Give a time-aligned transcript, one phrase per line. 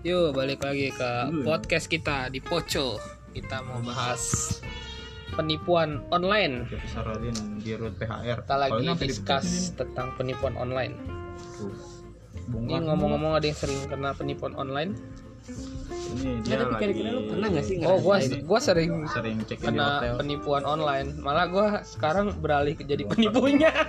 [0.00, 1.44] Yuk balik lagi ke ya?
[1.44, 2.96] podcast kita di Poco.
[3.36, 4.48] Kita mau bahas
[5.36, 6.64] penipuan online.
[6.72, 8.40] Kayak Saradin di root PHR.
[8.40, 10.96] Kita lagi diputusin tentang penipuan online.
[11.60, 11.76] Tuh.
[12.48, 14.96] Ini ngomong-ngomong ada yang sering kena penipuan online.
[16.10, 19.66] Ini dia lagi kira-kira lu pernah nggak sih Oh, gua gua sering sering cek di
[19.66, 20.14] kena hotel.
[20.20, 21.08] penipuan online.
[21.16, 23.70] Malah gua sekarang beralih ke jadi penipunya.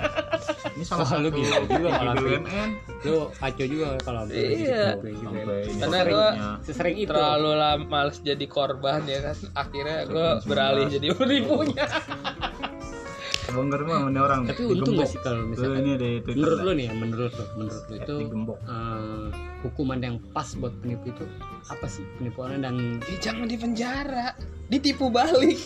[0.71, 2.69] Ini salah Wah, lu satu gila juga di kalau BUMN
[3.01, 4.85] lu kacau juga kalau Iya.
[5.77, 6.27] Karena gua
[6.63, 9.37] sesering itu Terlalu lama males jadi korban ya kan.
[9.53, 11.85] Akhirnya gua beralih jadi penipunya.
[13.51, 16.85] Bongkar mah mana orang tapi untung gak sih kalau misalkan ini Twitter menurut lu nih
[16.85, 18.15] ya menurut lu menurut lu itu
[18.63, 19.25] eh,
[19.61, 21.25] hukuman yang pas buat penipu itu
[21.67, 24.33] apa sih penipuannya dan Ya, jangan di penjara,
[24.67, 25.59] ditipu balik.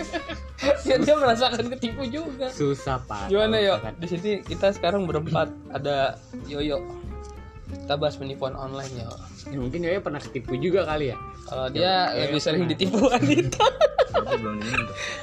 [0.88, 2.48] ya dia merasakan ketipu juga.
[2.48, 6.16] susah pak Gimana misalkan- Di sini kita sekarang berempat ada
[6.46, 6.80] Yoyo.
[7.68, 9.08] Kita bahas penipuan online ya.
[9.44, 13.64] ya, mungkin ya pernah ketipu juga kali ya Kalau dia lebih sering ditipu wanita.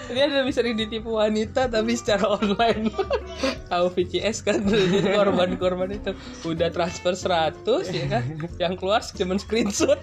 [0.05, 2.89] Ini lebih sering ditipu wanita tapi secara online.
[3.71, 6.11] Tahu VCS kan jadi korban-korban itu
[6.43, 8.23] udah transfer 100 ya kan.
[8.57, 9.97] Yang keluar cuma screenshot.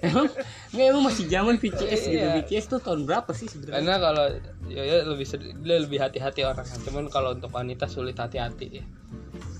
[0.00, 0.28] emang
[0.70, 2.34] nggak emang masih zaman VCS gitu Iya.
[2.38, 4.26] VCS tuh tahun berapa sih sebenarnya Karena kalau
[4.64, 6.64] Yoyo lebih seri- dia lebih hati-hati orang.
[6.80, 8.84] Cuman kalau untuk wanita sulit hati-hati ya.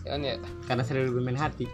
[0.03, 0.37] Ya kan ya.
[0.65, 1.65] karena sering lebih main hati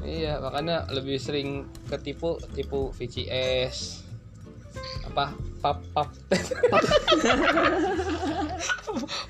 [0.00, 1.48] Iya, makanya lebih sering
[1.84, 4.00] ketipu tipu VCS.
[5.04, 5.34] Apa?
[5.60, 6.08] Pap pap.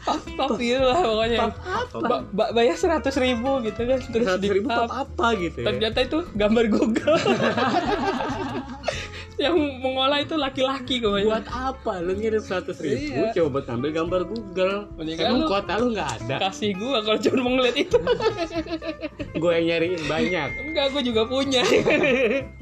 [0.00, 1.39] pap pap gitu lah pokoknya.
[2.00, 4.87] Ba- ba- bayar seratus ribu gitu kan terus di ribu pap.
[4.87, 7.19] apa apa gitu ya Ternyata itu gambar Google.
[9.41, 13.33] Yang mengolah itu laki-laki kok buat apa lu ngirim seratus ribu Iya.
[13.34, 17.41] coba ambil gambar Google Mendingan emang lu- kuota lu nggak ada Kasih gua kalau cuma
[17.41, 17.97] mau ngeliat itu.
[19.33, 21.65] gue yang nyariin banyak Enggak, gua juga punya.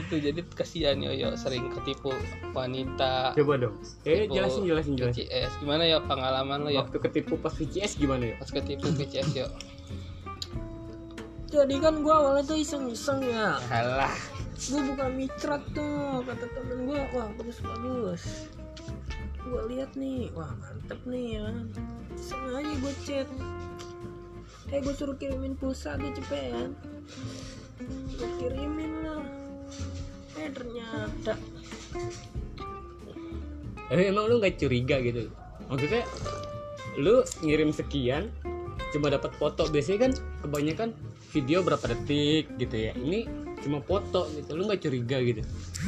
[0.00, 2.12] itu jadi kasihan Yoyo sering ketipu
[2.52, 3.32] wanita.
[3.32, 3.76] Coba dong.
[4.04, 5.24] Eh jelasin jelasin jelasin.
[5.24, 9.28] VCS gimana ya pengalaman lo ya waktu ketipu pas VCS gimana ya pas ketipu VCS
[9.34, 9.50] yuk
[11.54, 13.62] Jadi kan gua awalnya tuh iseng-iseng ya.
[13.70, 14.10] Alah.
[14.54, 17.06] Gue buka mitra tuh Kata temen gua.
[17.14, 18.50] Wah bagus-bagus
[19.44, 20.34] Gue lihat nih.
[20.34, 21.56] Wah mantep nih ya kan.
[22.18, 23.28] Iseng aja gue chat.
[24.72, 26.72] Eh gue suruh kirimin pulsa dia cepetan
[28.16, 29.03] Gue kirimin.
[29.03, 29.03] lah
[30.34, 31.32] Eh ternyata.
[33.84, 35.30] Tapi emang lu nggak curiga gitu?
[35.70, 36.02] Maksudnya
[36.98, 38.30] lu ngirim sekian
[38.90, 39.66] cuma dapat foto.
[39.70, 40.12] Biasanya kan
[40.42, 40.88] kebanyakan
[41.30, 42.92] video berapa detik gitu ya.
[42.98, 43.26] Ini
[43.62, 44.58] cuma foto gitu.
[44.58, 45.42] Lu nggak curiga gitu?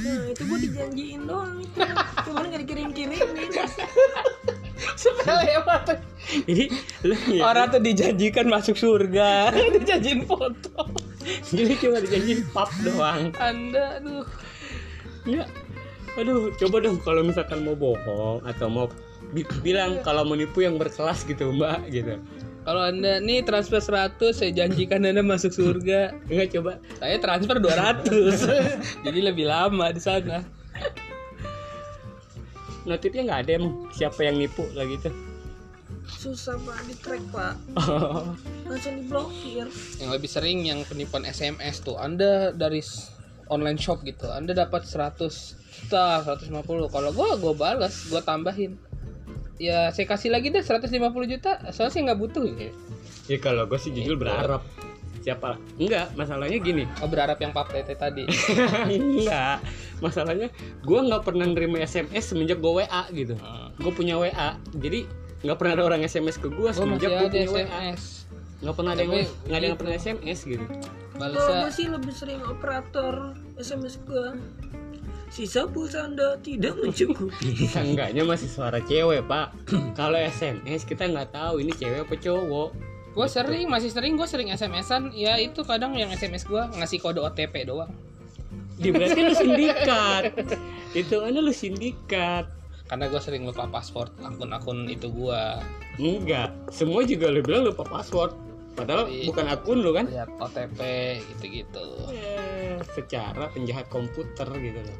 [0.04, 1.62] Nah itu gue dijanjiin doang.
[1.62, 1.82] Itu
[2.26, 3.50] Cuman gak dikirim-kirimin.
[5.00, 6.64] Sepele banget jadi
[7.06, 9.54] lu orang tuh dijanjikan masuk surga.
[9.78, 10.90] Dijanjiin foto
[11.50, 13.34] jadi cuma dijanjiin pap doang.
[13.38, 14.24] Anda aduh.
[15.26, 15.44] Ya
[16.16, 18.86] aduh coba dong kalau misalkan mau bohong atau mau
[19.34, 22.16] bi- bilang kalau menipu yang berkelas gitu mbak gitu.
[22.66, 26.14] Kalau anda nih transfer 100 saya janjikan anda masuk surga.
[26.26, 26.72] Enggak coba.
[26.98, 28.10] Saya transfer 200
[29.06, 30.42] jadi lebih lama di sana.
[32.86, 35.10] Notifnya nggak ada emang siapa yang nipu lah gitu
[36.08, 36.78] Susah pak.
[36.86, 37.54] Di track pak.
[38.70, 39.66] Langsung diblokir.
[39.98, 41.98] Yang lebih sering yang penipuan SMS tuh.
[41.98, 42.80] Anda dari
[43.46, 45.22] online shop gitu Anda dapat 100
[45.86, 48.74] juta 150 kalau gua gua balas gua tambahin.
[49.56, 50.90] Ya saya kasih lagi deh 150
[51.26, 51.62] juta.
[51.70, 52.70] Soalnya saya nggak butuh ya.
[53.26, 54.22] Ya kalau gue sih jujur Gitu.
[54.22, 54.62] berharap.
[55.22, 55.58] Siapa?
[55.78, 56.84] Enggak masalahnya gini.
[57.02, 58.28] Oh, berharap yang pap tete tadi.
[58.90, 59.58] Enggak.
[59.98, 60.48] Masalahnya
[60.84, 63.34] gue nggak pernah nerima SMS semenjak gue WA gitu.
[63.38, 63.70] Hmm.
[63.76, 65.04] gue punya WA jadi
[65.46, 68.26] nggak pernah ada orang SMS ke gue gua semenjak gue punya SMS
[68.56, 69.80] nggak pernah ada yang nggak ada yang gitu.
[69.80, 70.64] pernah SMS gitu.
[71.16, 73.14] Kalau balasnya gue sih lebih sering operator
[73.56, 74.26] SMS gue
[75.26, 77.66] Sisa pulsa anda tidak mencukupi.
[77.74, 79.50] Seenggaknya masih suara cewek pak.
[79.98, 82.70] Kalau SMS kita nggak tahu ini cewek apa cowok.
[83.10, 87.18] Gua sering masih sering gua sering SMS-an ya itu kadang yang SMS gua ngasih kode
[87.18, 87.90] OTP doang.
[88.78, 90.30] Di berarti lu sindikat.
[90.94, 92.46] Itu kan lu sindikat
[92.86, 95.58] karena gua sering lupa password akun-akun itu gua.
[95.96, 98.34] Enggak Semua juga lu bilang lupa password.
[98.76, 99.32] Padahal Iya.
[99.32, 100.04] bukan akun lu kan?
[100.06, 100.78] Lihat OTP
[101.32, 101.86] gitu-gitu.
[102.12, 104.98] Eh, Secara penjahat komputer gitu loh.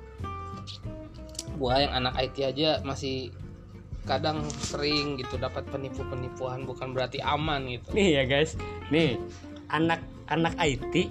[1.56, 3.32] Gua yang anak IT aja masih
[4.06, 7.90] kadang sering gitu dapat penipu-penipuan bukan berarti aman gitu.
[7.92, 8.54] Nih ya guys.
[8.88, 9.18] Nih
[9.68, 9.98] Anak
[10.30, 11.10] anak IT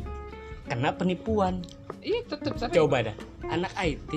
[0.66, 1.62] Kena penipuan.
[2.02, 3.16] Iya tetep sering Coba dah.
[3.46, 4.12] Anak IT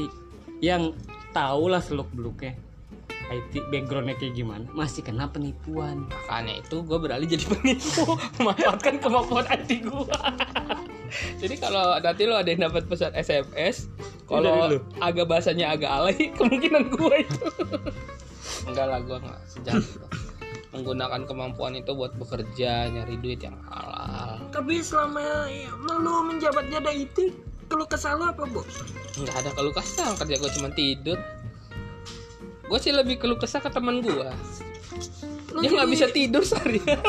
[0.64, 0.96] Yang
[1.38, 2.58] tahu lah seluk beluknya
[3.28, 9.46] IT backgroundnya kayak gimana masih kena penipuan makanya itu gue beralih jadi penipu memanfaatkan kemampuan
[9.46, 10.08] IT gue
[11.40, 13.88] Jadi kalau nanti lo ada yang dapat pesan SMS,
[14.28, 17.46] kalau agak bahasanya agak alay, kemungkinan gue itu.
[18.68, 20.04] Enggak lah, gue nggak sejam itu.
[20.68, 24.36] Menggunakan kemampuan itu buat bekerja, nyari duit yang halal.
[24.52, 25.48] Tapi selama
[25.80, 27.32] lu menjabat jadi itu,
[27.68, 28.64] keluh kesal lu apa, Bu?
[29.16, 31.18] Nggak ada keluh kesah, kerja gue cuma tidur.
[32.64, 34.28] Gue sih lebih keluh kesah ke teman gue.
[35.52, 37.00] Lu Dia nggak jadi- bisa tidur seharian.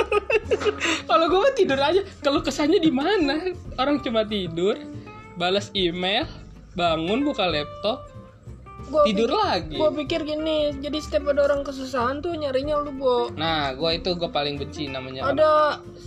[1.10, 2.02] Kalau gue tidur aja.
[2.20, 3.52] Kalau kesannya di mana?
[3.76, 4.76] Orang cuma tidur,
[5.36, 6.28] balas email,
[6.74, 8.08] bangun buka laptop,
[8.90, 9.78] Gua tidur lagi.
[9.78, 13.30] Gue pikir gini, jadi setiap ada orang kesusahan tuh nyarinya lu, Bu.
[13.38, 15.24] Nah, gue itu gue paling benci namanya.
[15.24, 15.38] orang.
[15.38, 15.50] Ada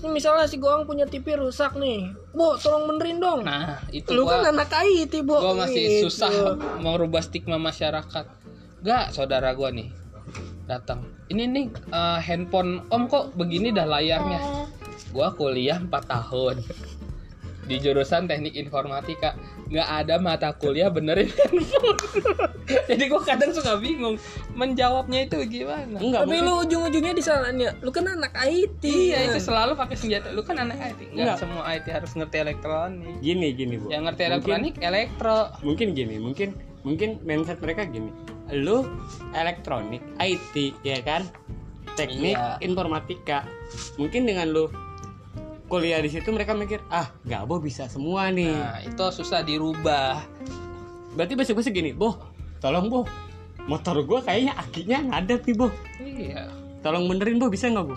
[0.04, 2.10] misalnya si Goang punya TV rusak nih.
[2.30, 3.46] Bu, tolong benerin dong.
[3.46, 5.38] Nah, itu lu gue kan anak IT, Bu.
[5.38, 6.10] gue masih Gitu.
[6.10, 6.30] susah
[6.76, 8.26] merubah stigma masyarakat.
[8.82, 9.88] Gak, saudara gue nih
[10.64, 11.06] datang.
[11.26, 14.68] Ini nih eh, handphone Om kok begini dah layarnya.
[15.12, 16.56] Gua kuliah 4 tahun
[17.72, 19.32] di jurusan teknik informatika.
[19.66, 21.96] Nggak ada mata kuliah benerin handphone.
[22.84, 24.20] Jadi gua kadang suka bingung
[24.52, 25.96] menjawabnya itu gimana?
[25.96, 27.72] Enggak Tapi mungkin- lu ujung-ujungnya disalahin ya.
[27.78, 28.84] Lu kan anak IT.
[28.84, 30.28] iya itu selalu pakai senjata.
[30.30, 31.36] Lu kan anak IT nggak Enggak.
[31.40, 33.14] semua IT harus ngerti elektronik.
[33.18, 33.88] Gini gini bu.
[33.88, 35.38] Yang ngerti Mungkin- elektronik elektro.
[35.62, 36.48] Mungkin gini mungkin
[36.82, 38.12] mungkin mindset mereka gini.
[38.52, 38.84] Lu
[39.32, 41.24] elektronik IT ya kan?
[41.92, 42.56] Teknik Iya.
[42.60, 43.44] informatika.
[43.96, 44.68] Mungkin dengan lu
[45.72, 48.52] kuliah di situ mereka mikir ah Gabo bisa semua nih.
[48.52, 50.20] Nah itu susah dirubah.
[51.16, 52.20] Berarti besok besok gini boh
[52.60, 53.08] tolong boh
[53.64, 55.72] motor gua kayaknya akinya ngadet nih boh.
[56.04, 56.52] Iya.
[56.84, 57.96] Tolong benerin boh bisa nggak boh?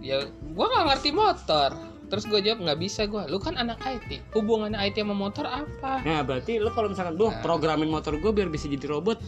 [0.00, 0.24] Ya
[0.56, 1.70] gua nggak ngerti motor.
[2.08, 3.28] Terus gue jawab nggak bisa gua.
[3.28, 6.00] Lu kan anak IT hubungannya IT sama motor apa?
[6.08, 7.44] Nah berarti lu kalau misalkan boh Nah.
[7.44, 9.20] programin motor gua biar bisa jadi robot.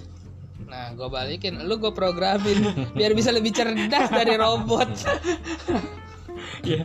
[0.64, 4.90] Nah, gue balikin, lu gue programin biar bisa lebih cerdas dari robot.
[6.66, 6.82] ya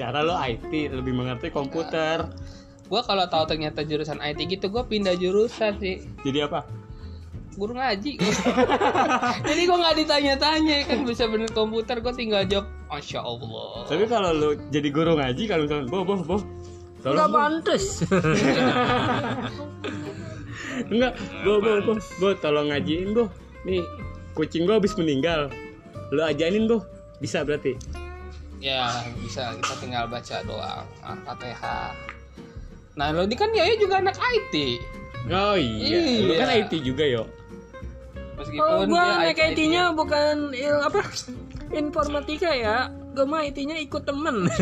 [0.00, 2.24] secara lo IT lebih mengerti komputer
[2.88, 6.00] Gue kalau tahu ternyata jurusan IT gitu, gue pindah jurusan sih.
[6.24, 6.64] jadi apa
[7.54, 8.16] Guru ngaji.
[9.50, 13.84] Jadi gue nggak ditanya-tanya kan bisa bener komputer, gue tinggal jawab, masya Allah.
[13.84, 16.42] Tapi kalau lu jadi guru ngaji kalau misalnya boh boh boh
[17.04, 17.28] boh.
[17.28, 18.00] pantes.
[20.94, 21.12] enggak
[21.44, 23.28] boh boh boh boh tolong ngajiin boh
[23.68, 23.84] nih
[24.32, 25.52] kucing gua habis meninggal
[26.14, 26.80] lu ajanin boh
[27.20, 27.76] bisa berarti
[28.60, 31.96] Ya bisa kita tinggal baca doang, al-fatihah.
[32.92, 34.54] Nah, lo ini kan Yoyo juga anak IT.
[35.26, 36.38] oh iya, lu Iya.
[36.38, 37.22] kan IT juga yo
[38.36, 41.00] Meskipun Kalau gua dia naik IT IT-nya bukan il- apa?
[41.70, 42.90] Informatika ya.
[43.10, 44.48] Gua mah IT-nya ikut temen.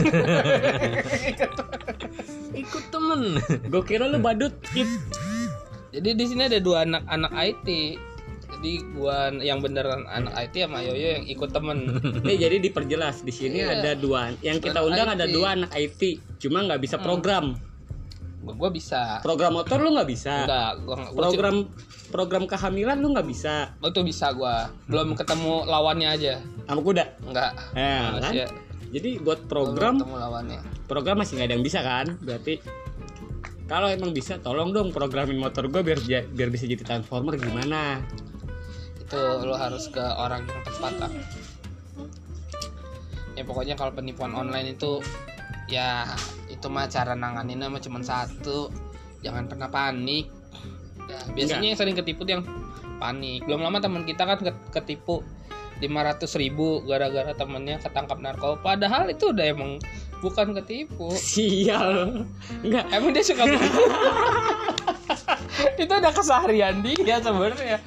[2.57, 3.21] ikut temen.
[3.67, 4.55] gua kira lu badut
[5.89, 7.69] Jadi di sini ada dua anak anak IT.
[8.59, 11.79] Jadi gua yang beneran anak IT sama Yoyo yang ikut temen.
[12.21, 13.79] nih jadi diperjelas di sini Iya.
[13.79, 15.33] ada dua yang kita undang ada IT.
[15.33, 16.03] dua anak IT
[16.39, 17.55] cuma nggak bisa program
[18.41, 19.19] gua, gua bisa.
[19.21, 21.57] program motor lu nggak bisa Enggak, gua, nggak- gua program
[22.09, 24.67] program kehamilan lu nggak bisa oh, itu bisa gua.
[24.85, 26.35] Belum ketemu lawannya aja.
[26.65, 27.53] sama kuda Enggak.
[27.73, 28.33] nah, kan?
[28.89, 30.61] Jadi buat program ketemu lawannya.
[30.85, 32.59] program masih nggak ada yang bisa kan berarti
[33.69, 38.01] kalau emang bisa tolong dong programin motor gue biar biar bisa jadi transformer gimana
[39.09, 41.13] Itu lo harus ke orang yang tepat lah.
[43.33, 45.01] Ya pokoknya kalau penipuan online itu
[45.73, 46.05] ya
[46.53, 48.69] itu mah cara nanganinnya mah cuma satu.
[49.25, 50.29] Jangan pernah panik.
[51.09, 52.45] Ya, biasanya yang sering ketipu yang
[53.01, 53.49] panik.
[53.49, 55.25] Belum lama teman kita kan ket- ketipu
[55.81, 58.61] 500 ribu gara-gara temennya ketangkap narkoba.
[58.61, 59.81] Padahal itu udah emang
[60.21, 61.15] bukan ketipu.
[61.15, 62.27] sial
[62.61, 63.47] enggak Emang dia suka
[65.81, 67.79] itu udah keseharian dia sebenarnya.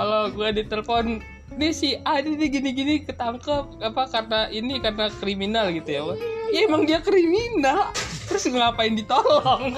[0.00, 1.20] Kalau gue ditelepon
[1.60, 3.84] nih si A ini gini-gini ketangkep.
[3.84, 6.16] Apa karena ini karena kriminal gitu ya, Pak.
[6.56, 7.92] Ya emang dia kriminal.
[8.24, 9.76] Terus ngapain ditolong?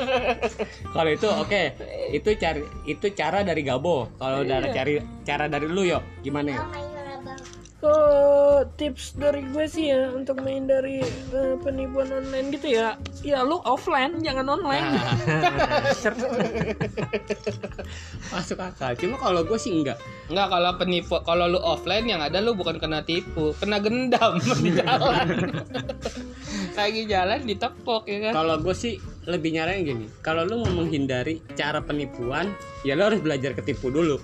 [0.95, 1.63] kalau itu oke.
[2.23, 4.15] Itu cari itu cara dari Gabo.
[4.21, 4.95] Kalau dari cari
[5.27, 5.99] cara dari lu yo.
[6.23, 6.63] Gimana ya
[7.83, 11.03] Kalau tips dari gue sih ya untuk menghindari
[11.35, 12.95] eh, penipuan online gitu ya,
[13.27, 14.87] ya lu offline jangan online.
[18.31, 18.95] masuk akal.
[18.95, 19.99] Cuma kalau gue sih enggak.
[20.31, 24.39] Enggak kalau penipu kalau lu offline yang ada lu bukan kena tipu, kena gendam.
[24.63, 25.27] Di jalan.
[26.79, 28.33] Lagi jalan ditepok ya kan.
[28.39, 30.07] kalau gue sih lebih nyaranin gini.
[30.23, 32.55] Kalau lu mau menghindari cara penipuan
[32.87, 34.23] ya lu harus belajar ketipu dulu.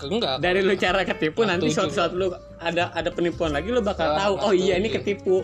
[0.00, 0.40] Enggak.
[0.40, 4.28] dari lu cara ketipu nanti suatu saat lu ada ada penipuan lagi lu bakal Ah,
[4.28, 5.40] tahu oh iya ini ketipu.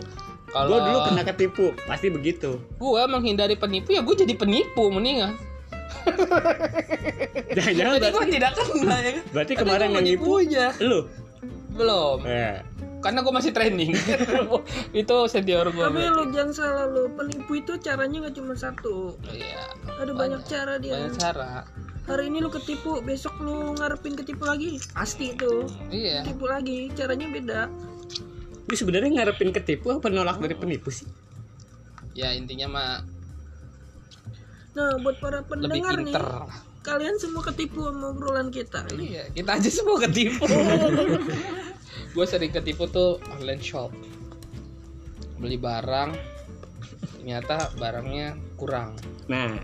[0.47, 2.61] Kalau- gue dulu kena ketipu pasti begitu.
[2.77, 5.35] Gua menghindari penipu ya gue jadi penipu mendingan.
[7.51, 9.11] jangan-jangan Jadi berarti, gue tidak kena ya.
[9.11, 9.23] kan.
[9.33, 10.33] berarti kemarin yang nipu
[10.79, 10.99] lu?
[11.77, 12.17] Belum.
[12.25, 12.63] eh,
[12.99, 13.91] karena gue masih training.
[15.03, 19.13] Itu senior gue Tapi lu jangan salah lu, penipu itu caranya nggak cuma satu.
[19.29, 19.67] iya.
[19.99, 20.95] Ada banyak, cara dia.
[20.95, 21.51] banyak cara
[22.07, 24.79] Hari ini lu ketipu, besok lu ngarepin ketipu lagi.
[24.95, 25.67] Pasti itu.
[25.91, 27.61] iya Ketipu lagi, caranya beda.
[28.67, 31.07] Ini sebenarnya ngarepin ketipu apa nolak dari penipu sih?
[32.17, 32.91] ya intinya mah
[34.73, 36.13] Nah, buat para pendengar nih,
[36.81, 38.89] kalian semua ketipu sama obrolan kita.
[38.97, 40.45] iya kita aja semua ketipu
[42.17, 43.93] gue sering ketipu tuh online shop
[45.37, 46.17] beli barang
[47.17, 48.97] ternyata barangnya kurang
[49.29, 49.61] Nah,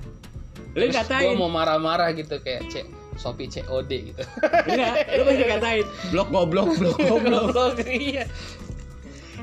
[0.74, 1.38] lu gue katain.
[1.38, 4.24] mau marah-marah gitu kayak cek Shopee COD gitu
[4.66, 5.86] Enggak, lu pasti katain.
[6.10, 7.78] Blok goblok, blok goblok.
[7.86, 8.26] iya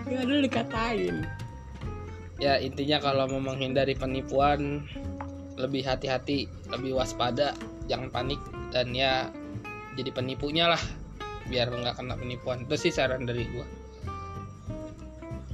[0.05, 1.23] Ya lu dikatain.
[2.37, 4.83] ya intinya kalau mau menghindari penipuan
[5.55, 7.53] lebih hati-hati lebih waspada
[7.87, 8.41] jangan panik
[8.73, 9.29] dan ya
[9.95, 10.81] jadi penipunya lah
[11.47, 13.67] biar nggak kena penipuan itu sih saran dari gua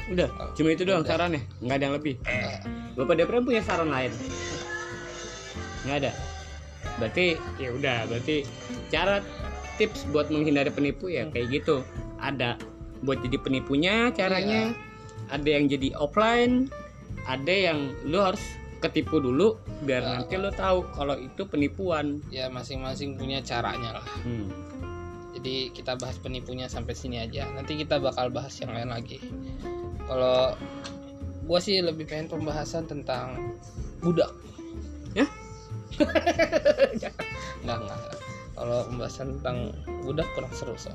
[0.06, 1.18] Udah, cuma itu doang Udah.
[1.18, 2.14] sarannya, nggak ada yang lebih.
[2.30, 2.62] Eh,
[2.94, 4.14] Bapak Depren punya saran lain?
[5.86, 6.12] Nggak ada.
[6.98, 7.26] Berarti
[7.56, 8.36] ya udah, berarti
[8.90, 9.22] cara
[9.76, 11.80] tips buat menghindari penipu ya kayak gitu.
[12.18, 12.58] Ada
[13.04, 14.72] buat jadi penipunya caranya,
[15.28, 16.72] ada yang jadi offline,
[17.28, 18.40] ada yang lu harus
[18.76, 20.10] ketipu dulu biar Ya.
[20.20, 22.20] nanti lu tahu kalau itu penipuan.
[22.28, 24.52] ya masing-masing punya caranya lah Hmm.
[25.32, 29.16] jadi kita bahas penipunya sampai sini aja nanti kita bakal bahas yang lain lagi
[30.04, 30.52] kalau
[31.44, 33.56] gua sih lebih pengen pembahasan tentang
[34.04, 34.28] budak?
[37.64, 38.00] nggak nggak
[38.56, 39.72] kalau pembahasan tentang
[40.04, 40.92] budak kurang seru so